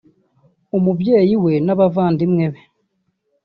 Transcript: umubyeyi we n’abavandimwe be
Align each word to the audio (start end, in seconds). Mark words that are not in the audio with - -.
umubyeyi 0.77 1.35
we 1.43 1.53
n’abavandimwe 1.65 2.45
be 2.53 2.61